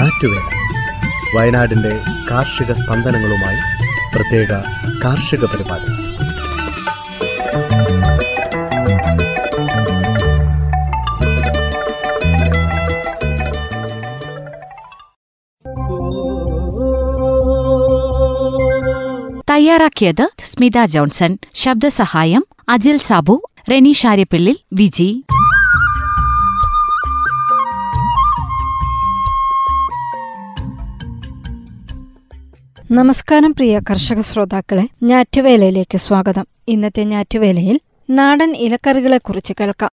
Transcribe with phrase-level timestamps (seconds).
[0.00, 0.48] ഞാറ്റുവേല
[1.36, 2.00] വയനാടിന്റെ
[2.30, 3.58] കാർഷിക സ്പന്ദനങ്ങളുമായി
[4.14, 4.52] പ്രത്യേക
[5.04, 5.88] കാർഷിക പരിപാടി.
[19.50, 25.24] തയ്യാറാക്കിയത് സ്മിത ജോൺസൺ ശബ്ദസഹായം അജിൽ സാബു റെനി ഷാരിപ്പിള്ളിൽ വിജി.
[32.92, 36.46] നമസ്കാരം പ്രിയ കർഷക ശ്രോതാക്കളെ ഞാറ്റുവേലയിലേക്ക് സ്വാഗതം.
[36.68, 39.90] ഇന്നത്തെ ഞാറ്റുവേലയിൽ നാടൻ ഇലക്കറികളെക്കുറിച്ച് കേൾക്കാം.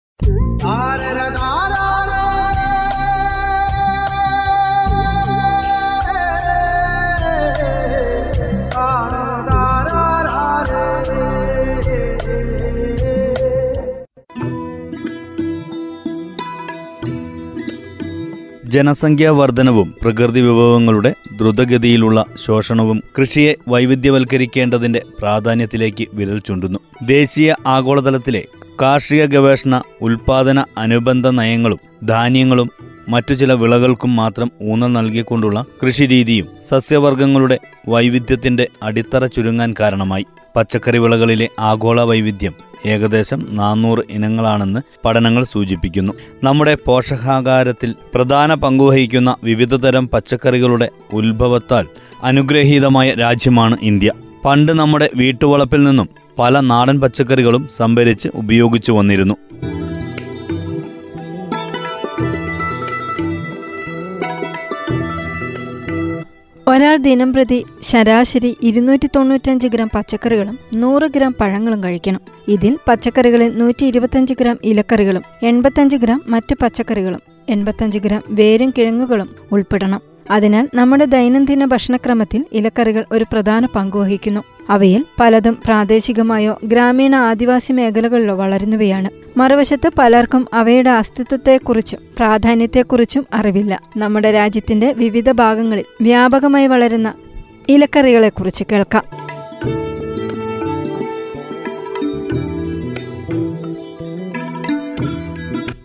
[18.78, 26.80] ജനസംഖ്യാ വർധനവും പ്രകൃതി വിഭവങ്ങളുടെ ദ്രുതഗതിയിലുള്ള ശോഷണവും കൃഷിയെ വൈവിധ്യവൽക്കരിക്കേണ്ടതിന്റെ പ്രാധാന്യത്തിലേക്ക് വിരൽ ചൂണ്ടുന്നു.
[27.06, 28.46] ദേശീയ ആഗോളതലത്തിലെ
[28.82, 32.70] കാർഷിക ഗവേഷണ ഉൽപാദന അനുബന്ധ നയങ്ങളും ധാന്യങ്ങളും
[33.10, 37.58] മറ്റു ചില വിളകൾക്കും മാത്രം ഊന്നൽ നൽകിക്കൊണ്ടുള്ള കൃഷിരീതിയും സസ്യവർഗങ്ങളുടെ
[37.90, 40.26] വൈവിധ്യത്തിന്റെ അടിത്തറ ചുരുങ്ങാൻ കാരണമായി.
[40.56, 42.54] പച്ചക്കറി വിളകളിലെ ആഗോള വൈവിധ്യം
[42.86, 46.14] ഏകദേശം നാനൂറ് ഇനങ്ങളാണെന്ന് പഠനങ്ങൾ സൂചിപ്പിക്കുന്നു.
[46.44, 51.86] നമ്മുടെ പോഷകാഹാരത്തിൽ പ്രധാന പങ്കുവഹിക്കുന്ന വിവിധതരം പച്ചക്കറികളുടെ ഉത്ഭവത്താൽ
[52.24, 54.12] അനുഗ്രഹീതമായ രാജ്യമാണ് ഇന്ത്യ.
[54.46, 56.10] പണ്ട് നമ്മുടെ വീട്ടുവളപ്പിൽ നിന്നും
[56.40, 59.36] പല നാടൻ പച്ചക്കറികളും സംഭരിച്ച് ഉപയോഗിച്ചു വന്നിരുന്നു.
[66.78, 72.22] ഒരാൾ ദിനം പ്രതി ശരാശരി ഇരുന്നൂറ്റി തൊണ്ണൂറ്റഞ്ച് ഗ്രാം പച്ചക്കറികളും നൂറ് ഗ്രാം പഴങ്ങളും കഴിക്കണം.
[72.48, 80.02] ഇതിൽ പച്ചക്കറികളിൽ നൂറ്റി ഇരുപത്തഞ്ച് ഗ്രാം ഇലക്കറികളും എൺപത്തഞ്ച് ഗ്രാം മറ്റ് പച്ചക്കറികളും എൺപത്തഞ്ച് ഗ്രാം വേരും കിഴങ്ങുകളും ഉൾപ്പെടണം.
[80.32, 89.40] അതിനാൽ നമ്മുടെ ദൈനംദിന ഭക്ഷണക്രമത്തിൽ ഇലക്കറികൾ ഒരു പ്രധാന പങ്കുവഹിക്കുന്നു അവയിൽ പലതും പ്രാദേശികമായോ ഗ്രാമീണ ആദിവാസി മേഖലകളിലോ വളരുന്നവയാണ്.
[89.40, 93.82] മറുവശത്ത് പലർക്കും അവയുടെ അസ്തിത്വത്തെക്കുറിച്ചും പ്രാധാന്യത്തെക്കുറിച്ചും അറിവില്ല.
[93.98, 97.14] നമ്മുടെ രാജ്യത്തിന്റെ വിവിധ ഭാഗങ്ങളിൽ വ്യാപകമായി വളരുന്ന
[97.70, 99.04] ഇലക്കറികളെക്കുറിച്ച് കേൾക്കാം.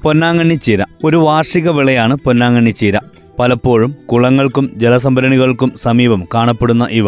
[0.02, 0.84] പൊന്നാങ്കണ്ണി ചീര.
[1.04, 3.11] ഒരു വാർഷിക വിളയാണ് പൊന്നാങ്കണ്ണി ചീര.
[3.38, 7.04] പലപ്പോഴും കുളങ്ങൾക്കും ജലസംഭരണികൾക്കും സമീപം കാണപ്പെടുന്ന ഇവ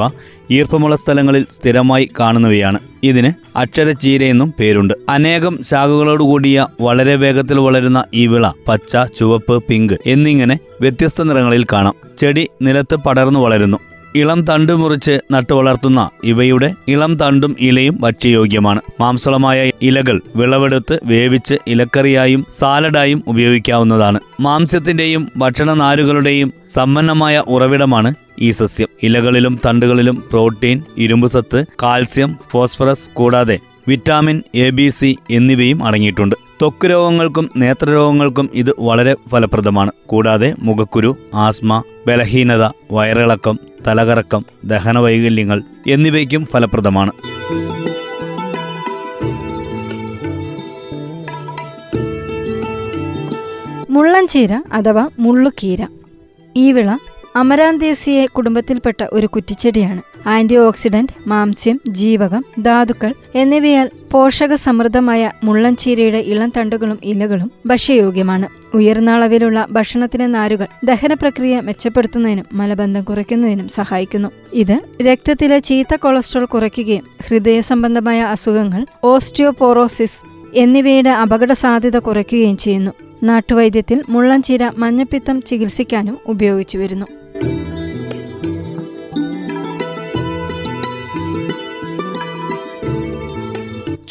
[0.51, 2.79] ഈർപ്പമുള്ള സ്ഥലങ്ങളിൽ സ്ഥിരമായി കാണുന്നവയാണ്.
[3.03, 4.95] ഇതിന് അക്ഷരച്ചീരയെന്നും പേരുണ്ട്.
[5.09, 11.95] അനേകം ശാഖകളോടുകൂടിയ വളരെ വേഗത്തിൽ വളരുന്ന ഈ വിള പച്ച ചുവപ്പ് പിങ്ക് എന്നിങ്ങനെ വ്യത്യസ്ത നിറങ്ങളിൽ കാണാം.
[12.19, 13.79] ചെടി നിലത്ത് പടർന്നു വളരുന്നു.
[14.17, 18.81] ഇളം തണ്ട് മുറിച്ച് നട്ടുവളർത്തുന്ന ഇവയുടെ ഇളം തണ്ടും ഇലയും ഭക്ഷ്യയോഗ്യമാണ്.
[19.01, 24.21] മാംസളമായ ഇലകൾ വിളവെടുത്ത് വേവിച്ച് ഇലക്കറിയായും സാലഡായും ഉപയോഗിക്കാവുന്നതാണ്.
[24.41, 28.89] മാംസ്യത്തിന്റെയും ഭക്ഷണനാരുകളുടെയും സമ്പന്നമായ ഉറവിടമാണ് ഈ സസ്യം.
[29.03, 33.59] ഇലകളിലും തണ്ടുകളിലും പ്രോട്ടീൻ ഇരുമ്പുസത്ത് കാൽസ്യം ഫോസ്ഫറസ് കൂടാതെ
[33.89, 36.44] വിറ്റാമിൻ എ ബി സി എന്നിവയും അടങ്ങിയിട്ടുണ്ട്.
[36.63, 39.93] ത്വക്ക് രോഗങ്ങൾക്കും നേത്രരോഗങ്ങൾക്കും ഇത് വളരെ ഫലപ്രദമാണ്.
[40.07, 47.13] കൂടാതെ മുഖക്കുരു ആസ്മ ബലഹീനത വയറിളക്കം തലകറക്കം ദഹനവൈകല്യങ്ങൾ എന്നിവയ്ക്കും ഫലപ്രദമാണ്.
[53.91, 55.87] മുള്ളൻചീര അഥവാ മുള്ളുകീര.
[56.57, 56.97] ഈ വിള
[57.37, 60.14] അമരാന്തേസിയെ കുടുംബത്തിൽപ്പെട്ട ഒരു കുറ്റിച്ചെടിയാണ്.
[60.27, 68.77] ആന്റി ഓക്സിഡന്റ് മാംസ്യം ജീവകം ധാതുക്കൾ എന്നിവയാൽ പോഷക സമൃദ്ധമായ മുള്ളൻചീരയുടെ ഇളം തണ്ടുകളും ഇലകളും ഭക്ഷ്യയോഗ്യമാണ്.
[68.77, 74.29] ഉയർന്ന അളവിലുള്ള ഭക്ഷണത്തിന് നാരുകൾ ദഹന പ്രക്രിയ മെച്ചപ്പെടുത്തുന്നതിനും മലബന്ധം കുറയ്ക്കുന്നതിനും സഹായിക്കുന്നു.
[74.53, 80.25] ഇത് രക്തത്തിലെ ചീത്ത കൊളസ്ട്രോൾ കുറയ്ക്കുകയും ഹൃദയ സംബന്ധമായ അസുഖങ്ങൾ ഓസ്റ്റിയോപോറോസിസ്
[80.55, 82.91] എന്നിവയുടെ അപകട സാധ്യത കുറയ്ക്കുകയും ചെയ്യുന്നു.
[83.23, 87.07] നാട്ടുവൈദ്യത്തിൽ മുള്ളൻചീര മഞ്ഞപ്പിത്തം ചികിത്സിക്കാനും ഉപയോഗിച്ചു വരുന്നു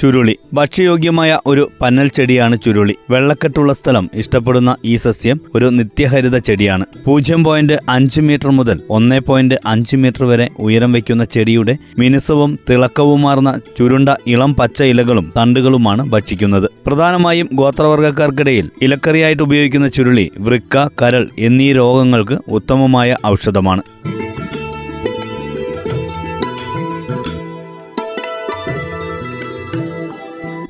[0.04, 0.36] ചുരുളി.
[0.54, 2.96] ഭക്ഷ്യയോഗ്യമായ ഒരു പന്നൽ ചെടിയാണ് ചുരുളി.
[3.10, 6.86] വെള്ളക്കെട്ടുള്ള സ്ഥലം ഇഷ്ടപ്പെടുന്ന ഈ സസ്യം ഒരു നിത്യഹരിത ചെടിയാണ്.
[7.06, 13.60] പൂജ്യം പോയിന്റ് അഞ്ച് മീറ്റർ മുതൽ ഒന്നേ പോയിന്റ് അഞ്ച് മീറ്റർ വരെ ഉയരം വയ്ക്കുന്ന ചെടിയുടെ മിനുസവും തിളക്കവുമാർന്ന
[13.80, 16.70] ചുരുണ്ട ഇളം പച്ച ഇലകളും തണ്ടുകളുമാണ് ഭക്ഷിക്കുന്നത്.
[16.86, 23.82] പ്രധാനമായും ഗോത്രവർഗക്കാർക്കിടയിൽ ഇലക്കറിയായിട്ട് ഉപയോഗിക്കുന്ന ചുരുളി വൃക്ക കരൾ എന്നീ രോഗങ്ങൾക്ക് ഉത്തമമായ ഔഷധമാണ്.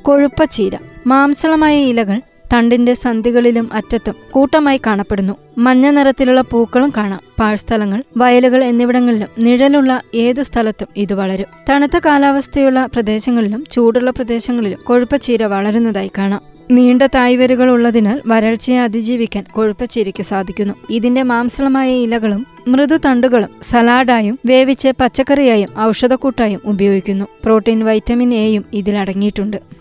[0.04, 2.20] കൊഴുപ്പച്ചീര മാംസളമായ ഇലകൾ
[2.52, 5.36] തണ്ടിന്റെ സന്ധികളിലും അറ്റത്തും കൂട്ടമായി കാണപ്പെടുന്നു.
[5.58, 7.20] മഞ്ഞ നിറത്തിലുള്ള പൂക്കളും കാണാം.
[7.40, 11.46] പാഴ്സ്ഥലങ്ങൾ വയലുകൾ എന്നിവിടങ്ങളിലും നിഴലുള്ള ഏതു സ്ഥലത്തും ഇത് വളരും.
[11.68, 16.53] തണുത്ത കാലാവസ്ഥയുള്ള പ്രദേശങ്ങളിലും ചൂടുള്ള പ്രദേശങ്ങളിലും കൊഴുപ്പച്ചീര വളരുന്നതായി കാണാം.
[16.70, 20.74] നീണ്ട തായ്വരുകൾ ഉള്ളതിനാൽ വരൾച്ചയെ അതിജീവിക്കാൻ കൊഴുപ്പച്ചീരയ്ക്ക് സാധിക്കുന്നു.
[20.90, 27.24] ഇതിന്റെ മാംസളമായ ഇലകളും മൃദു തണ്ടുകളും സലാഡായും വേവിച്ച് പച്ചക്കറിയായും ഔഷധക്കൂട്ടായും ഉപയോഗിക്കുന്നു.
[27.44, 29.74] പ്രോട്ടീൻ വൈറ്റമിൻ എയും ഇതിലടങ്ങിയിട്ടുണ്ട്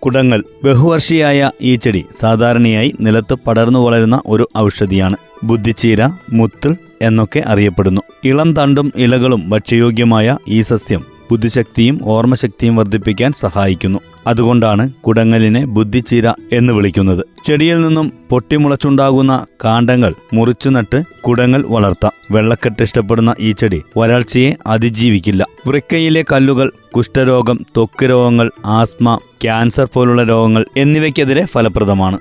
[0.00, 5.25] കുടങ്ങൾ ബഹുവർഷിയായ ഈ ചെടി സാധാരണയായി നിലത്ത് പടർന്നു വളരുന്ന ഒരു ഔഷധിയാണ്.
[5.44, 8.00] ബുദ്ധിച്ചീര മുത്തിൽ എന്നൊക്കെ അറിയപ്പെടുന്നു.
[8.24, 13.98] ഇളം തണ്ടും ഇലകളും ഭക്ഷ്യയോഗ്യമായ ഈ സസ്യം ബുദ്ധിശക്തിയും ഓർമ്മശക്തിയും വർദ്ധിപ്പിക്കാൻ സഹായിക്കുന്നു.
[14.26, 17.24] അതുകൊണ്ടാണ് കുടങ്ങലിനെ ബുദ്ധിച്ചീര എന്ന് വിളിക്കുന്നത്.
[17.44, 22.12] ചെടിയിൽ നിന്നും പൊട്ടിമുളച്ചുണ്ടാകുന്ന കാണ്ടങ്ങൾ മുറിച്ചു നട്ട് കുടങ്ങൾ വളർത്താം.
[22.30, 25.46] വെള്ളക്കെട്ട് ഇഷ്ടപ്പെടുന്ന ഈ ചെടി വരൾച്ചയെ അതിജീവിക്കില്ല.
[25.66, 32.18] വൃക്കയിലെ കല്ലുകൾ കുഷ്ഠരോഗം ത്വക്ക് രോഗങ്ങൾ ആസ്മ ക്യാൻസർ പോലുള്ള രോഗങ്ങൾ എന്നിവയ്ക്കെതിരെ ഫലപ്രദമാണ്.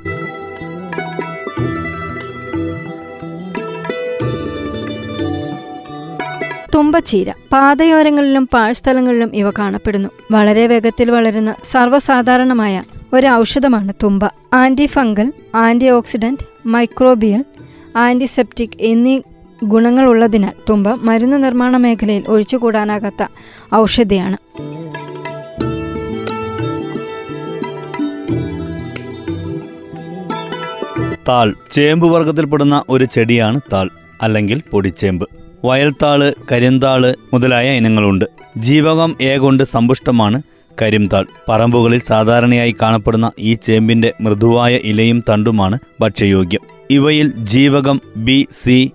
[6.86, 10.10] തുമ്പച്ചീര പാതയോരങ്ങളിലും പാഴ്സ്ഥലങ്ങളിലും ഇവ കാണപ്പെടുന്നു.
[10.32, 12.84] വളരെ വേഗത്തിൽ വളരുന്ന സർവസാധാരണമായ
[13.14, 14.30] ഒരു ഔഷധമാണ് തുമ്പ.
[14.54, 17.46] Anti fungal anti oxidant microbial
[17.96, 19.22] antiseptic എന്നീ
[19.64, 23.28] ഗുണങ്ങളുള്ളതിനാൽ തുമ്പ മരുന്ന് നിർമ്മാണ മേഖലയിൽ ഒഴിച്ചുകൂടാനാകാത്ത
[23.76, 24.38] ഔഷധിയാണ്.
[31.30, 31.56] താൾ.
[31.72, 33.90] ചേമ്പ് വർഗത്തിൽപ്പെടുന്ന ഒരു ചെടിയാണ് താൾ
[34.22, 35.45] അല്ലെങ്കിൽ പൊടിച്ചേമ്പ്.
[35.64, 38.26] വയൽത്താൾ കരിന്താൾ മുതലായ ഇനങ്ങളുണ്ട്.
[38.58, 40.42] ജീവകം എ കൊണ്ട് സമ്പുഷ്ടമാണ്
[40.82, 46.60] കരിംതാൾ പറമ്പുകളിൽ സാധാരണയായി കാണപ്പെടുന്ന ഈ ചേമ്പിന്റെ മൃദുവായ ഇലയും തണ്ടുമാണ് ഭക്ഷ്യയോഗ്യം.
[46.92, 48.92] ഇവയിൽ ജീവകം B C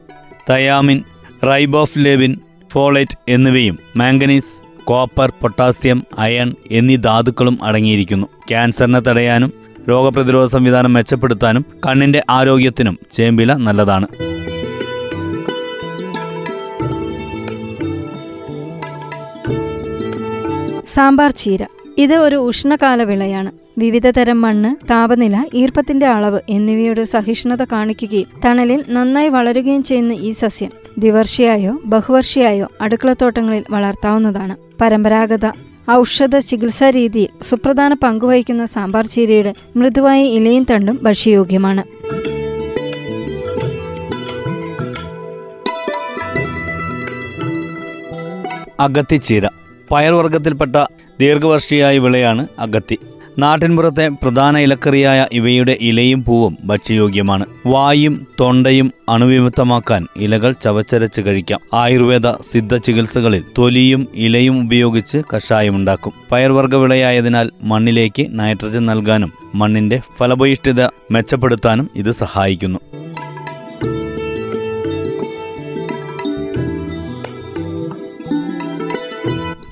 [0.50, 1.02] thiamine
[1.44, 2.36] riboflavin
[2.72, 8.26] folate എന്നിവയും മാംഗനീസ് കോപ്പർ പൊട്ടാസ്യം അയൺ എന്നീ ധാതുക്കളും അടങ്ങിയിരിക്കുന്നു.
[8.48, 9.52] ക്യാൻസറിനെ തടയാനും
[9.88, 14.06] രോഗപ്രതിരോധ സംവിധാനം മെച്ചപ്പെടുത്താനും കണ്ണിന്റെ ആരോഗ്യത്തിനും ചേമ്പില നല്ലതാണ്.
[20.94, 21.62] സാമ്പാർ ചീര.
[21.98, 29.28] ഇത് ഒരു ഉഷ്ണകാല വിളയാണ് വിവിധ തരം മണ്ണ് താപനില ഈർപ്പത്തിന്റെ അളവ് എന്നിവയുടെ സഹിഷ്ണുത കാണിക്കുകയും തണലിൽ നന്നായി
[29.28, 34.56] വളരുകയും ചെയ്യുന്ന ഈ സസ്യം ദ്വിവർഷിയായോ ബഹുവർഷിയായോ അടുക്കളത്തോട്ടങ്ങളിൽ വളർത്താവുന്നതാണ്.
[34.80, 35.46] പരമ്പരാഗത
[35.90, 41.84] ഔഷധ ചികിത്സാ രീതിയിൽ സുപ്രധാന പങ്കുവഹിക്കുന്ന സാമ്പാർ ചീരയുടെ മൃദുവായ ഇലയും തണ്ടും ഭക്ഷ്യയോഗ്യമാണ്.
[48.82, 49.46] അഗത്തിച്ചീര.
[49.92, 50.84] പയർവർഗത്തിൽപ്പെട്ട
[51.20, 52.98] ദീർഘവർഷിയായ വിളയാണ് അഗത്തി.
[53.38, 57.46] നാട്ടിൻപുറത്തെ പ്രധാന ഇലക്കറിയായ ഇവയുടെ ഇലയും പൂവും ഭക്ഷ്യയോഗ്യമാണ്.
[57.66, 61.60] വായും തൊണ്ടയും അണുവിമുക്തമാക്കാൻ ഇലകൾ ചവച്ചരച്ച് കഴിക്കാം.
[61.74, 66.12] ആയുർവേദ സിദ്ധ ചികിത്സകളിൽ തൊലിയും ഇലയും ഉപയോഗിച്ച് കഷായമുണ്ടാക്കും.
[66.32, 72.78] പയർവർഗ വിളയായതിനാൽ മണ്ണിലേക്ക് നൈട്രജൻ നൽകാനും മണ്ണിന്റെ ഫലഭയിഷ്ഠിത മെച്ചപ്പെടുത്താനും ഇത് സഹായിക്കുന്നു.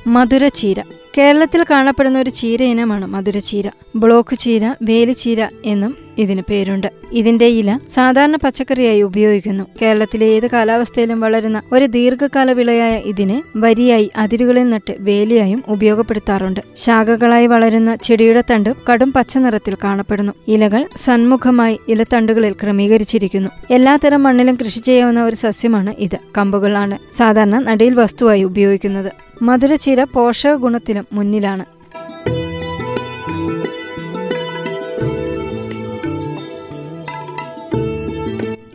[0.09, 0.81] മധുരച്ചീര.
[1.19, 3.71] കേരളത്തിൽ കാണപ്പെടുന്ന ഒരു ചീര ഇനമാണ് മധുരച്ചീര.
[3.97, 6.87] ബ്ലോക്ക് ചീര വേലിച്ചീര എന്നും ഇതിന് പേരുണ്ട്.
[7.13, 9.65] ഇതിന്റെ ഇല സാധാരണ പച്ചക്കറിയായി ഉപയോഗിക്കുന്നു.
[9.83, 16.61] കേരളത്തിലെ ഏത് കാലാവസ്ഥയിലും വളരുന്ന ഒരു ദീർഘകാല വിളയായ ഇതിനെ വരിയായി അതിരുകളിൽ നട്ട് വേലിയായും ഉപയോഗപ്പെടുത്താറുണ്ട്.
[16.77, 20.33] ശാഖകളായി വളരുന്ന ചെടിയുടെ തണ്ട് കടും പച്ച നിറത്തിൽ കാണപ്പെടുന്നു.
[20.49, 23.51] ഇലകൾ സന്മുഖമായി ഇലത്തണ്ടുകളിൽ ക്രമീകരിച്ചിരിക്കുന്നു.
[23.71, 26.19] എല്ലാത്തരം മണ്ണിലും കൃഷി ചെയ്യാവുന്ന ഒരു സസ്യമാണ് ഇത്.
[26.39, 29.28] കമ്പുകളാണ് സാധാരണ നടീൽ വസ്തുവായി ഉപയോഗിക്കുന്നത്.
[29.43, 31.65] മധുരച്ചീര പോഷക ഗുണത്തിലും മുന്നിലാണ്.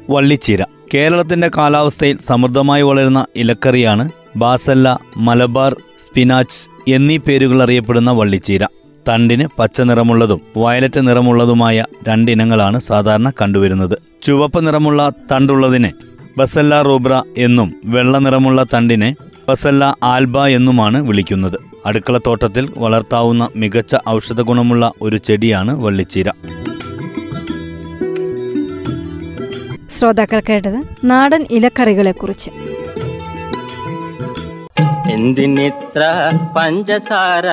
[0.10, 0.63] വള്ളിച്ചീര.
[0.93, 8.65] കേരളത്തിന്റെ കാലാവസ്ഥയിൽ സമൃദ്ധമായി വളരുന്ന ഇലക്കറിയാണ് ബാസല്ല മലബാർ സ്പിനാച്ച് എന്നീ പേരുകൾ അറിയപ്പെടുന്ന വള്ളിച്ചീര.
[9.08, 13.98] തണ്ടിന് പച്ച നിറമുള്ളതും വയലറ്റ് നിറമുള്ളതുമായ രണ്ടിനങ്ങളാണ് സാധാരണ കണ്ടുവരുന്നത്.
[14.24, 15.91] ചുവപ്പ് നിറമുള്ള തണ്ടുള്ളതിനെ
[16.38, 19.15] ബസല്ല റൂബ്ര എന്നും വെള്ള നിറമുള്ള തണ്ടിനെ
[19.50, 21.59] ബസല്ല ആൽബ എന്നുമാണ് വിളിക്കുന്നത്.
[21.85, 26.31] അടുക്കളത്തോട്ടത്തിൽ വളർത്താവുന്ന മികച്ച ഔഷധ ഗുണമുള്ള ഒരു ചെടിയാണ് വള്ളിച്ചീര.
[29.89, 32.51] ശ്രോതാക്കൾ കേട്ടത് നാടൻ ഇലക്കറികളെക്കുറിച്ച്.
[35.12, 36.03] എന്തിനിത്ര
[36.57, 37.45] പഞ്ചസാര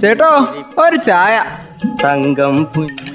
[0.00, 0.48] ചേട്ടോ
[0.78, 1.42] ഒരു ചായ.
[2.04, 3.13] തങ്കം പുഞ്ചിരിപ്പാലിൽ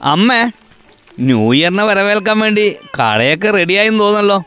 [0.05, 0.41] അമ്മേ
[1.21, 2.65] ന്യൂ ഇയറിനെ വരവേൽക്കാൻ വേണ്ടി
[3.01, 4.39] കടയൊക്കെ റെഡിയായെന്ന് തോന്നല്ലോ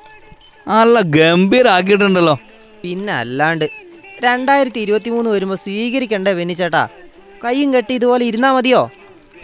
[0.68, 2.36] നല്ല ഗംഭീരാക്കിയിട്ടുണ്ടല്ലോ
[2.84, 3.66] പിന്നെ അല്ലാണ്ട്
[4.24, 6.84] രണ്ടായിരത്തി ഇരുപത്തി മൂന്ന് വരുമ്പോൾ സ്വീകരിക്കണ്ടേ ബെന്നിച്ചേട്ടാ
[7.44, 8.90] കൈയും കെട്ടി ഇതുപോലെ ഇരുന്നാൽ മതിയോ?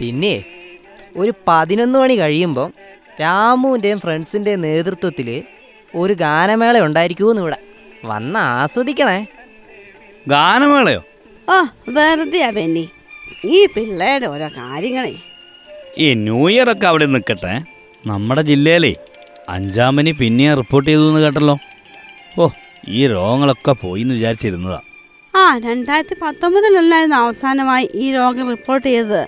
[0.00, 0.44] പിന്നെ
[1.16, 2.72] ഒരു പതിനൊന്ന് മണി കഴിയുമ്പോൾ
[3.20, 5.42] രാമുവിന്റെയും ഫ്രണ്ട്സിന്റെയും നേതൃത്വത്തിൽ
[5.94, 7.56] ഒരു ഗാനമേള ഉണ്ടായിരിക്കുമെന്ന് ഇവിടെ.
[8.04, 9.26] വന്ന് ആസ്വദിക്കണേ.
[10.28, 11.02] ഗാനമേളയോ?
[11.48, 12.90] ഓ വെറുതെയാ ബെന്നി.
[13.44, 15.14] ഈ പിള്ളേരുടെ ഓരോ കാര്യങ്ങളേ.
[15.98, 17.64] ഈ ന്യൂ ഇയർ ഒക്കെ അവിടെ നിൽക്കട്ടെ.
[18.06, 18.94] നമ്മുടെ ജില്ലയിലേ
[19.48, 21.58] അഞ്ചാമനി പിന്നെയും റിപ്പോർട്ട് ചെയ്തു എന്ന് കേട്ടല്ലോ.
[22.38, 22.48] ഓ
[22.88, 24.74] ഈ രോഗങ്ങളൊക്കെ പോയി എന്ന് വിചാരിച്ചിരുന്നതാ.
[24.74, 24.91] ആ
[25.66, 29.22] രണ്ടായിരത്തി പത്തൊമ്പതിലല്ലായിരുന്നു അവസാനമായി ഈ രോഗം റിപ്പോർട്ട് ചെയ്തത്.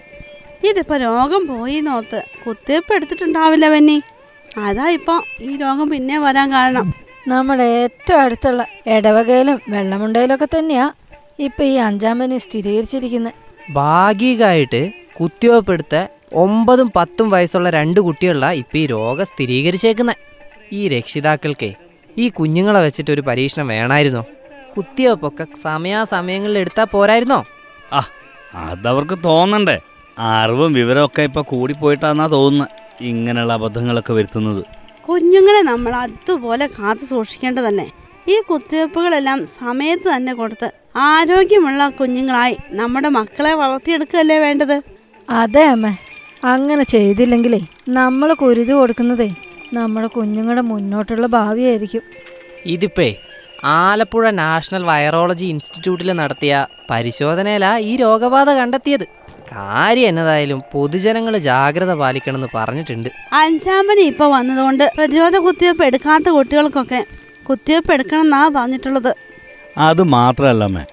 [0.68, 3.96] ഇതിപ്പോൾ രോഗം പോയി നോർത്ത് കുത്തിവയ്പ്പ് എടുത്തിട്ടുണ്ടാവില്ല വന്നി
[4.64, 6.86] അതാ ഇപ്പോൾ ഈ രോഗം പിന്നെ വരാൻ കാരണം.
[7.28, 10.86] നമ്മുടെ ഏറ്റവും അടുത്തുള്ള ഇടവകയിലും വെള്ളമുണ്ടയിലൊക്കെ തന്നെയാ
[11.40, 13.34] ഇപ്പൊ ഈ അഞ്ചാം പനി സ്ഥിരീകരിച്ചിരിക്കുന്നത്
[13.76, 14.82] ഭാഗികമായിട്ട്
[15.16, 15.96] കുത്തിവയ്പ്പ് എടുത്ത
[16.34, 20.20] ഒമ്പതും പത്തും വയസ്സുള്ള രണ്ട് കുട്ടികളിലാണ് ഇപ്പം ഈ രോഗം സ്ഥിരീകരിച്ചേക്കുന്നത്
[20.72, 21.70] ഈ രക്ഷിതാക്കൾക്കേ
[22.16, 24.22] ഈ കുഞ്ഞുങ്ങളെ വെച്ചിട്ട് ഒരു പരീക്ഷണം വേണമായിരുന്നോ
[24.76, 27.44] കുത്തിവയ്പ്പൊക്കെ സമയാസമയങ്ങളിൽ എടുത്താൽ പോരായിരുന്നോ?
[27.92, 28.02] ആ
[28.54, 29.80] അതവർക്ക് തോന്നണ്ടേ.
[30.18, 32.68] അറിവും വിവരമൊക്കെ ഇപ്പൊ കൂടിപ്പോയിട്ടാന്നാ തോന്നുന്നത്
[33.00, 34.64] ഇങ്ങനെയുള്ള അബദ്ധങ്ങളൊക്കെ വരുത്തുന്നത്.
[35.08, 37.92] കുഞ്ഞുങ്ങളെ നമ്മൾ അതുപോലെ കാത്തു സൂക്ഷിക്കേണ്ടതല്ലേ?
[38.28, 44.82] ഈ കുത്തിവയ്പ്പുകളെല്ലാം സമയത്ത് തന്നെ കൊടുത്ത് ആരോഗ്യമുള്ള കുഞ്ഞുങ്ങളായി നമ്മുടെ മക്കളെ വളർത്തിയെടുക്കുകയല്ലേ വേണ്ടത്?
[45.30, 45.96] അതെ അമ്മ.
[46.44, 49.34] അങ്ങനെ ചെയ്തില്ലെങ്കിലേ നമ്മൾ കുരുതി കൊടുക്കുന്നതേ.
[49.72, 52.02] നമ്മുടെ കുഞ്ഞുങ്ങളുടെ മുന്നോട്ടുള്ള ഭാവിയായിരിക്കും.
[52.66, 53.16] ഇതിപ്പേ
[53.64, 56.54] ആലപ്പുഴ നാഷണൽ വൈറോളജി ഇൻസ്റ്റിറ്റ്യൂട്ടിൽ നടത്തിയ
[56.90, 59.04] പരിശോധനയിലാ ഈ രോഗബാധ കണ്ടെത്തിയത്.
[59.52, 63.08] കാര്യം എന്നതായാലും പൊതുജനങ്ങൾ ജാഗ്രത പാലിക്കണമെന്ന് പറഞ്ഞിട്ടുണ്ട്.
[63.32, 67.00] അഞ്ചാമ്പനി ഇപ്പോൾ വന്നതുകൊണ്ട് പ്രതിരോധ കുത്തിവയ്പ്പ് എടുക്കാത്ത കുട്ടികൾക്കൊക്കെ
[67.48, 69.14] കുത്തിവയ്പ്പ് എടുക്കണം എന്നാ പറഞ്ഞിട്ടുള്ളത്.
[69.78, 70.84] അത് മാത്രമല്ലമ്മേ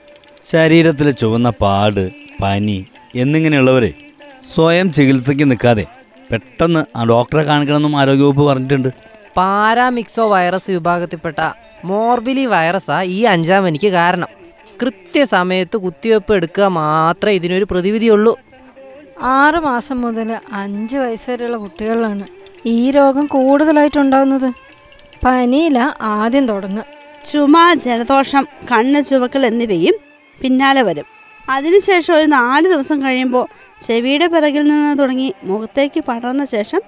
[0.49, 2.03] ശരീരത്തിൽ ചുവന്ന പാട്
[2.41, 2.85] പനി
[3.15, 3.93] എന്നിങ്ങനെയുള്ളവരെ
[4.53, 5.85] സ്വയം ചികിത്സയ്ക്ക് നിൽക്കാതെ
[6.31, 9.10] പെട്ടെന്ന് ആ ഡോക്ടറെ കാണിക്കണമെന്നും ആരോഗ്യവകുപ്പ് പറഞ്ഞിട്ടുണ്ട്.
[9.37, 11.39] പാരാമിക്സോ വൈറസ് വിഭാഗത്തിൽപ്പെട്ട
[11.85, 14.29] മോർബിലി വൈറസാണ് ഈ അഞ്ചാം എനിക്ക് കാരണം.
[14.81, 18.33] കൃത്യസമയത്ത് കുത്തിവെപ്പ് എടുക്കുക മാത്രമേ ഇതിനൊരു പ്രതിവിധിയുള്ളൂ.
[19.37, 20.29] ആറ് മാസം മുതൽ
[20.61, 22.25] അഞ്ച് വയസ്സ് വരെയുള്ള കുട്ടികളിലാണ്
[22.65, 24.49] ഈ രോഗം കൂടുതലായിട്ടുണ്ടാകുന്നത്
[25.25, 26.85] പനിയില ആദ്യം തുടങ്ങുക.
[27.25, 29.95] ചുമ ജലദോഷം കണ്ണ് ചുവക്കൽ എന്നിവയും
[30.41, 31.07] പിന്നാലെ വരും.
[31.49, 33.45] അതിനുശേഷം ഒരു നാല് ദിവസം കഴിയുമ്പോൾ
[33.85, 36.81] ചെവിയുടെ പിറകിൽ നിന്ന് തുടങ്ങി മുഖത്തേക്ക് പടർന്ന ശേഷം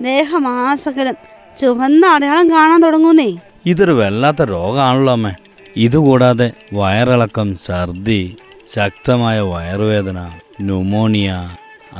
[0.00, 1.16] ദേഹമാസകലം
[1.58, 3.36] ചുവന്ന അടയാളം കാണാൻ തുടങ്ങുന്നേ.
[3.66, 5.32] ഇതൊരു വല്ലാത്ത രോഗമാണല്ലോ അമ്മേ.
[5.76, 8.36] ഇതുകൂടാതെ വയറിളക്കം ഛർദി
[8.74, 10.30] ശക്തമായ വയറുവേദന
[10.60, 11.50] ന്യൂമോണിയ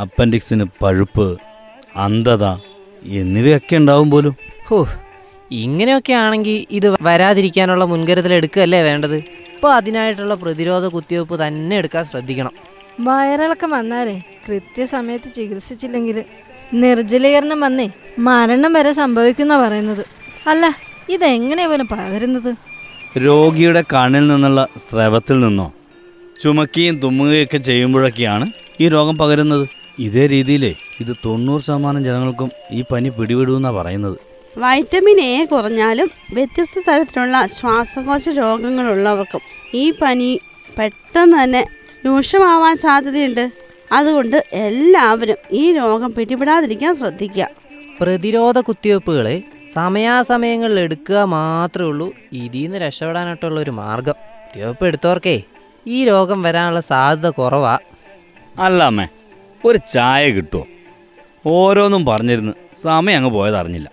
[0.01, 1.39] അപ്പൻഡിക്സിന് പഴുപ്പ്
[1.97, 2.45] അന്ധത
[3.05, 4.37] എന്നിവയൊക്കെ ഉണ്ടാവും പോലും.
[4.67, 4.89] ഹോ
[5.51, 9.17] ഇങ്ങനെയൊക്കെ ആണെങ്കിൽ ഇത് വരാതിരിക്കാനുള്ള മുൻകരുതൽ എടുക്കുകയല്ലേ വേണ്ടത്?
[9.17, 12.53] ഇപ്പോൾ അതിനായിട്ടുള്ള പ്രതിരോധ കുത്തിവയ്പ്പ് തന്നെ എടുക്കാൻ ശ്രദ്ധിക്കണം.
[13.01, 16.25] വയറിളക്കം വന്നാലേ കൃത്യസമയത്ത് ചികിത്സിച്ചില്ലെങ്കിൽ
[16.75, 17.91] നിർജലീകരണം വന്നേ.
[18.19, 20.07] മരണം വരെ സംഭവിക്കുന്ന പറയുന്നത്.
[20.47, 20.77] അല്ല
[21.09, 22.55] ഇതെങ്ങനെയാ പോലും പകരുന്നത്?
[23.19, 25.73] രോഗിയുടെ കണ്ണിൽ നിന്നുള്ള സ്രവത്തിൽ നിന്നോ
[26.43, 28.47] ചുമക്കുകയും തുമ്മുകയൊക്കെ ചെയ്യുമ്പോഴൊക്കെയാണ്
[28.81, 29.69] ഈ രോഗം പകരുന്നത്.
[29.99, 34.19] ഇതേ രീതിയിലേ ഇത് തൊണ്ണൂറ് ശതമാനം ജനങ്ങൾക്കും ഈ പനി പിടിവിടുമെന്നാണ് പറയുന്നത്.
[34.59, 39.41] വൈറ്റമിൻ എ കുറഞ്ഞാലും വ്യത്യസ്ത തരത്തിലുള്ള ശ്വാസകോശ രോഗങ്ങളുള്ളവർക്കും
[39.75, 40.41] ഈ പനി
[40.79, 41.65] പെട്ടെന്ന് തന്നെ
[42.07, 43.64] രൂക്ഷമാവാൻ സാധ്യതയുണ്ട്.
[43.97, 47.47] അതുകൊണ്ട് എല്ലാവരും ഈ രോഗം പിടിപെടാതിരിക്കാൻ ശ്രദ്ധിക്കുക.
[48.01, 49.37] പ്രതിരോധ കുത്തിവയ്പ്പുകളെ
[49.75, 52.07] സമയാസമയങ്ങളിൽ എടുക്കുക മാത്രമേ ഉള്ളൂ.
[52.45, 54.17] ഇതിൽ നിന്ന് രക്ഷപ്പെടാനായിട്ടുള്ള ഒരു മാർഗം.
[54.45, 55.37] കുത്തിവയ്പ്പ് എടുത്തവർക്കേ
[55.87, 57.75] ഈ രോഗം വരാനുള്ള സാധ്യത കുറവാ.
[58.59, 59.07] അല്ല അമ്മേ
[59.65, 60.65] ഒരു ചായ കിട്ടുമോ
[61.53, 63.89] ഓരോന്നും പറഞ്ഞിരുന്ന് സമയം അങ്ങ് പോയതറിഞ്ഞില്ല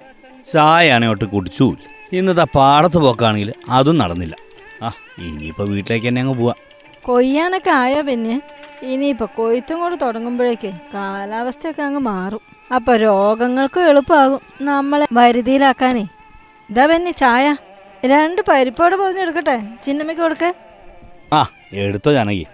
[0.52, 4.36] ചായ ആണെങ്കിൽ ഒട്ട് കുടിച്ചുമില്ല ഇന്നത്തെ പാടത്ത് പോക്കാണെങ്കിൽ അതും നടന്നില്ല.
[4.84, 4.88] ആ
[5.28, 6.54] ഇനിയിപ്പോൾ വീട്ടിലേക്ക് തന്നെ അങ്ങ് പോവാ.
[7.08, 8.36] കൊയ്യാനൊക്കെ ആയോ പിന്നെ
[8.84, 12.40] ഇനിയിപ്പോൾ കൊയ്ത്തും കൂടെ തുടങ്ങുമ്പോഴേക്ക് കാലാവസ്ഥയൊക്കെ അങ്ങ് മാറും.
[12.76, 16.06] അപ്പോൾ രോഗങ്ങൾക്കും എളുപ്പമാകും നമ്മളെ വരുതിയിലാക്കാനേ.
[16.70, 17.56] ഇതാ പിന്നെ ചായ.
[18.06, 20.54] രണ്ട് പരിപ്പോടെ പൊതിഞ്ഞെടുക്കട്ടെ ചിന്നമ്മയ്ക്ക് കൊടുക്കേ.
[21.34, 22.46] ആ എടുത്തോ ജാനകി.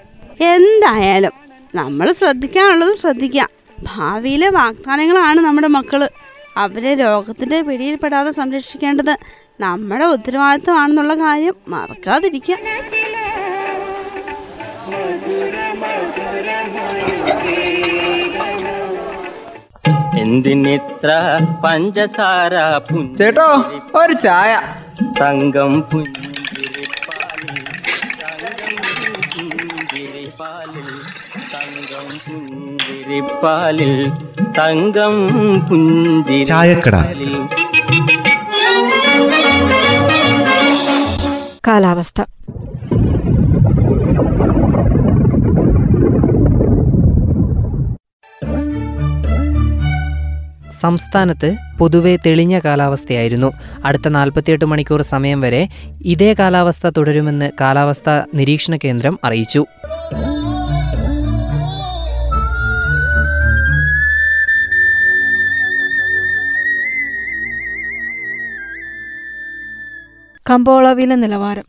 [0.42, 1.32] എന്തായാലും
[1.76, 3.50] നമ്മൾ ശ്രദ്ധിക്കാനുള്ളത് ശ്രദ്ധിക്കാം.
[3.84, 6.10] ഭാവിയിലെ വാഗ്ദാനങ്ങളാണ് നമ്മുടെ മക്കൾ
[6.58, 9.18] അവരെ രോഗത്തിന്റെ പിടിയിൽപ്പെടാതെ സംരക്ഷിക്കേണ്ടത്
[9.60, 12.58] നമ്മുടെ ഉത്തരവാദിത്വമാണെന്നുള്ള കാര്യം മറക്കാതിരിക്കുക
[20.22, 21.10] എന്തിനിത്ര
[21.64, 22.54] പഞ്ചസാര
[23.18, 23.48] ചേട്ടോ
[23.96, 24.54] ഒരു ചായ.
[25.22, 26.30] തങ്കം പുഞ്ചിരിപ്പാലിൽ
[31.54, 33.94] തങ്കം പുഞ്ചിരിപ്പാലിൽ
[34.58, 35.16] തങ്കം
[35.68, 36.96] പുഞ്ചിരി ചായക്കട.
[41.68, 42.20] കാലാവസ്ഥ.
[50.80, 53.54] സംസ്ഥാനത്ത് പൊതുവെ തെളിഞ്ഞ കാലാവസ്ഥയായിരുന്നു.
[53.86, 55.68] അടുത്ത നാൽപ്പത്തിയെട്ട് മണിക്കൂർ സമയം വരെ
[56.06, 59.66] ഇതേ കാലാവസ്ഥ തുടരുമെന്ന് കാലാവസ്ഥാ നിരീക്ഷണ കേന്ദ്രം അറിയിച്ചു.
[70.50, 71.64] കമ്പോള വില നിലവാരം.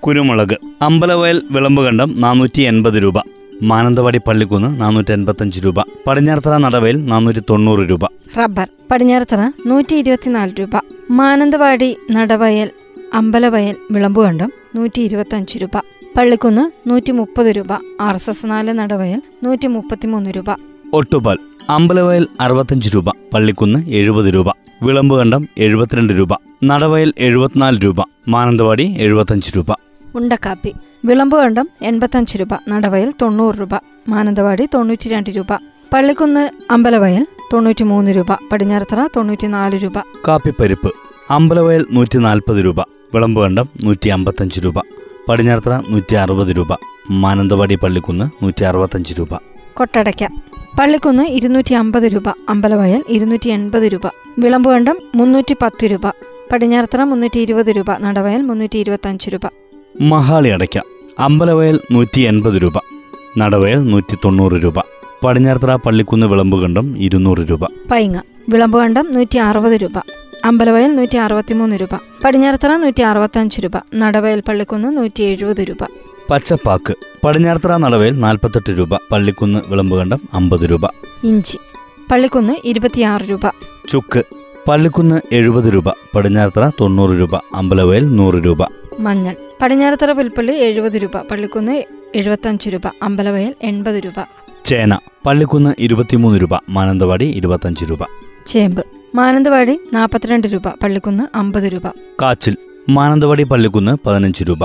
[0.00, 3.14] കുരുമുളക് അമ്പലവയൽ വിളമ്പുകണ്ടം നാനൂറ്റി എൺപത് രൂപ.
[3.62, 5.74] മാനന്തവാടി പള്ളിക്കുന്ന് നാനൂറ്റി എൺപത്തഞ്ച് രൂപ.
[6.06, 8.04] പടിഞ്ഞാറത്തറ നടവയൽ നാനൂറ്റി തൊണ്ണൂറ് രൂപ.
[8.38, 10.80] റബ്ബർ പടിഞ്ഞാറത്തറ നൂറ്റി ഇരുപത്തിനാല് രൂപ.
[11.10, 12.70] മാനന്തവാടി നടവയൽ
[13.14, 15.78] അമ്പലവയൽ വിളമ്പുകണ്ടം നൂറ്റി ഇരുപത്തഞ്ച് രൂപ.
[16.16, 17.72] പള്ളിക്കുന്ന് നൂറ്റി മുപ്പത് രൂപ.
[18.00, 20.44] ആർ എസ് എസ് നാല് നടവയൽ നൂറ്റി മുപ്പത്തിമൂന്ന് രൂപ.
[20.92, 21.38] ഒട്ടുപാൽ
[21.70, 23.10] അമ്പലവയൽ അറുപത്തഞ്ച് രൂപ.
[23.34, 24.46] പള്ളിക്കുന്ന് എഴുപത് രൂപ.
[24.82, 26.28] വിളമ്പുകണ്ടം എഴുപത്തിരണ്ട് രൂപ.
[26.64, 27.96] നടവയൽ എഴുപത്തിനാല് രൂപ.
[28.28, 29.66] മാനന്തവാടി എഴുപത്തഞ്ച് രൂപ.
[30.14, 32.48] ഉണ്ടക്കാപ്പി വിളമ്പുകണ്ടം എൺപത്തഞ്ച് രൂപ.
[32.68, 33.68] നടവയൽ തൊണ്ണൂറ് രൂപ.
[34.08, 35.46] മാനന്തവാടി തൊണ്ണൂറ്റി രണ്ട് രൂപ.
[35.92, 38.26] പള്ളിക്കുന്ന് അമ്പലവയൽ തൊണ്ണൂറ്റി മൂന്ന് രൂപ.
[38.52, 39.92] പടിഞ്ഞാറത്തറ തൊണ്ണൂറ്റി നാല് രൂപ.
[40.28, 40.92] കാപ്പിപ്പരിപ്പ്
[41.30, 42.80] അമ്പലവയൽ നൂറ്റി നാൽപ്പത് രൂപ.
[43.14, 44.74] വിളമ്പുകണ്ടം നൂറ്റി അമ്പത്തഞ്ച് രൂപ.
[45.28, 46.68] പടിഞ്ഞാറത്തറ നൂറ്റി അറുപത് രൂപ.
[47.10, 49.28] മാനന്തവാടി പള്ളിക്കുന്ന് നൂറ്റി അറുപത്തഞ്ച് രൂപ.
[49.74, 50.28] കൊട്ടടയ്ക്ക.
[50.78, 52.28] പള്ളിക്കുന്ന് ഇരുന്നൂറ്റി അമ്പത് രൂപ.
[52.28, 54.06] അമ്പലവയൽ ഇരുന്നൂറ്റി എൺപത് രൂപ.
[54.38, 56.08] വിളമ്പുകണ്ടം മുന്നൂറ്റി പത്ത് രൂപ.
[56.52, 57.98] പടിഞ്ഞാറത്തറ മുന്നൂറ്റി ഇരുപത് രൂപ.
[57.98, 59.63] നടവയൽ മുന്നൂറ്റി ഇരുപത്തഞ്ച് രൂപ.
[60.00, 60.80] മഹാളി അടയ്ക്ക.
[61.18, 62.72] അമ്പലവയൽ നൂറ്റി എൺപത് രൂപ.
[63.38, 64.74] നടവയൽ നൂറ്റി തൊണ്ണൂറ് രൂപ.
[65.24, 67.64] പടിഞ്ഞാറത്തറ പള്ളിക്കുന്ന് വിളമ്പുകണ്ടം ഇരുന്നൂറ് രൂപ.
[67.64, 68.20] പൈങ്ങ.
[68.48, 69.92] വിളമ്പുകണ്ടം നൂറ്റി അറുപത് രൂപ.
[70.44, 71.98] അമ്പലവയൽ നൂറ്റി അറുപത്തിമൂന്ന് രൂപ.
[72.24, 73.72] പടിഞ്ഞാറത്തറ നൂറ്റി അറുപത്തഞ്ച് രൂപ.
[73.94, 75.86] നടവയൽ പള്ളിക്കുന്ന് നൂറ്റി എഴുപത് രൂപ.
[76.30, 76.94] പച്ചപ്പാക്ക്.
[77.24, 78.96] പടിഞ്ഞാറത്തറ നടവയൽ നാൽപ്പത്തെട്ട് രൂപ.
[78.96, 80.86] പള്ളിക്കുന്ന് വിളമ്പുകണ്ടം അമ്പത് രൂപ.
[81.24, 81.58] ഇഞ്ചി.
[82.12, 83.40] പള്ളിക്കുന്ന് ഇരുപത്തിയാറ് രൂപ.
[83.88, 84.24] ചുക്ക്.
[84.68, 85.84] പള്ളിക്കുന്ന് എഴുപത് രൂപ.
[86.14, 87.36] പടിഞ്ഞാറത്തറ തൊണ്ണൂറ് രൂപ.
[87.36, 88.83] അമ്പലവയൽ നൂറ് രൂപ.
[89.00, 89.34] മഞ്ഞൾ.
[89.62, 91.84] പടിഞ്ഞാറത്തറ പുൽപ്പള്ളി എഴുപത് രൂപ പള്ളിക്കുന്ന്
[92.14, 94.24] എഴുപത്തഞ്ച് രൂപ അമ്പലവയൽ എൺപത് രൂപ.
[94.64, 97.98] ചേന പള്ളിക്കുന്ന് ഇരുപത്തിമൂന്ന് രൂപ മാനന്തവാടി ഇരുപത്തഞ്ച് രൂപ.
[98.46, 98.84] ചേമ്പ്
[99.14, 101.88] മാനന്തവാടി നാൽപ്പത്തിരണ്ട് രൂപ പള്ളിക്കുന്ന് അമ്പത് രൂപ.
[102.22, 102.56] കാച്ചിൽ
[102.88, 104.58] മാനന്തവാടി പള്ളിക്കുന്ന് പതിനഞ്ച് രൂപ.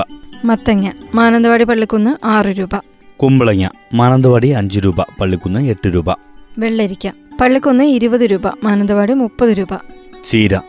[0.44, 2.68] മത്തങ്ങ മാനന്തവാടി പള്ളിക്കുന്ന് ആറ് രൂപ.
[3.16, 6.10] കുമ്പളങ്ങ മാനന്തവാടി അഞ്ച് രൂപ പള്ളിക്കുന്ന് എട്ട് രൂപ.
[6.58, 7.08] വെള്ളരിക്ക
[7.40, 9.68] പള്ളിക്കുന്ന് ഇരുപത് രൂപ മാനന്തവാടി മുപ്പത് രൂപ.
[10.24, 10.60] ചീര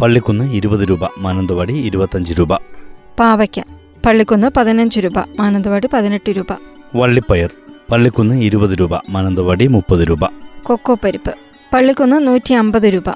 [0.00, 2.75] പള്ളിക്കുന്ന് ഇരുപത് രൂപ മാനന്തവാടി ഇരുപത്തഞ്ച് രൂപ.
[3.18, 3.60] പാവയ്ക്ക.
[4.06, 6.46] പള്ളിക്കുന്ന് പതിനഞ്ച് രൂപ മാനന്തവാടി പതിനെട്ട് രൂപ.
[6.94, 7.50] വള്ളിപ്പയർ
[7.92, 10.20] പള്ളിക്കുന്ന് ഇരുപത് രൂപ മാനന്തവാടി മുപ്പത് രൂപ.
[10.62, 11.34] കൊക്കോ പരിപ്പ്
[11.74, 13.08] പള്ളിക്കുന്ന് നൂറ്റി അമ്പത് രൂപ.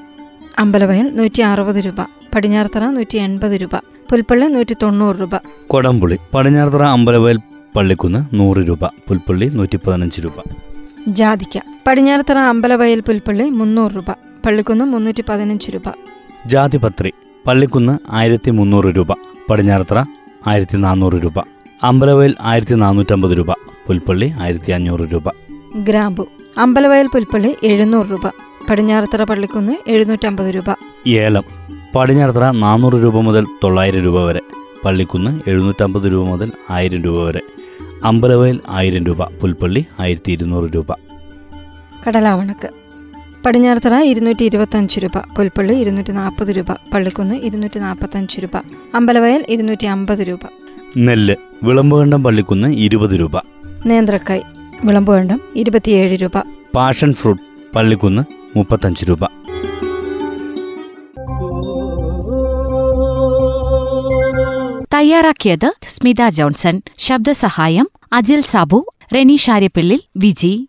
[0.58, 1.94] അമ്പലവയൽ നൂറ്റി അറുപത് രൂപ
[2.34, 3.76] പടിഞ്ഞാറത്തറ നൂറ്റി എൺപത് രൂപ.
[4.10, 5.30] പുൽപ്പള്ളി നൂറ്റി തൊണ്ണൂറ് രൂപ.
[5.66, 7.38] കൊടംപുളി പടിഞ്ഞാറത്തറ അമ്പലവയൽ
[7.76, 10.32] പള്ളിക്കുന്ന് നൂറ് രൂപ പുൽപ്പള്ളി നൂറ്റി പതിനഞ്ച് രൂപ.
[11.08, 14.10] ജാതിക്ക പടിഞ്ഞാറത്തറ അമ്പലവയൽ പുൽപ്പള്ളി മുന്നൂറ് രൂപ
[14.46, 15.82] പള്ളിക്കുന്ന് മുന്നൂറ്റി പതിനഞ്ച് രൂപ.
[16.46, 17.12] ജാതിപത്രി
[17.46, 19.29] പള്ളിക്കുന്ന് ആയിരത്തി മുന്നൂറ് രൂപ.
[19.50, 20.04] പടിഞ്ഞാറത്തറ
[20.46, 21.34] ആയിരത്തി നാനൂറ് രൂപ.
[21.82, 23.50] അമ്പലവയൽ ആയിരത്തി നാനൂറ്റമ്പത് രൂപ.
[23.86, 25.22] പുൽപ്പള്ളി ആയിരത്തി അഞ്ഞൂറ് രൂപ.
[25.76, 26.28] ഗ്രാമ്പു.
[26.58, 28.26] അമ്പലവയൽ പുൽപ്പള്ളി എഴുന്നൂറ് രൂപ.
[28.70, 30.74] പടിഞ്ഞാറത്തറ പള്ളിക്കുന്ന് എഴുന്നൂറ്റമ്പത് രൂപ.
[31.08, 31.42] ഏലം.
[31.94, 34.40] പടിഞ്ഞാറത്തറ നാനൂറ് രൂപ മുതൽ തൊള്ളായിരം രൂപ വരെ.
[34.84, 37.40] പള്ളിക്കുന്ന് എഴുന്നൂറ്റമ്പത് രൂപ മുതൽ ആയിരം രൂപ വരെ.
[38.04, 39.24] അമ്പലവയൽ ആയിരം രൂപ.
[39.24, 40.92] പുൽപ്പള്ളി ആയിരത്തി ഇരുന്നൂറ് രൂപ.
[42.08, 42.79] കടലാവണക്ക്.
[43.46, 48.56] പടിഞ്ഞാറത്തറ ഇരുന്നൂറ്റി ഇരുപത്തഞ്ച് രൂപ പുൽപ്പള്ളി ഇരുന്നൂറ്റി നാൽപ്പത് രൂപ പള്ളിക്കുന്ന് ഇരുന്നൂറ്റി നാൽപ്പത്തഞ്ച് രൂപ
[48.94, 50.40] അമ്പലവയൽ ഇരുന്നൂറ്റി അമ്പത് രൂപ.
[50.96, 53.36] നെല്ല് വിളമ്പുകണ്ടം പള്ളിക്കുന്ന് ഇരുപത് രൂപ.
[53.86, 54.42] നേന്ത്രക്കായ്
[54.84, 56.38] വിളമ്പുകണ്ടം ഇരുപത്തിയേഴ് രൂപ.
[56.74, 57.42] പാഷൻ ഫ്രൂട്ട്
[57.74, 58.22] പള്ളിക്കുന്ന്
[58.56, 59.24] മുപ്പത്തഞ്ച് രൂപ.
[64.94, 70.68] തയ്യാറാക്കിയത് സ്മിത ജോൺസൺ ശബ്ദസഹായം അജിൽ സാബു റെനി ഷാര്യപ്പിള്ളിൽ വിജി.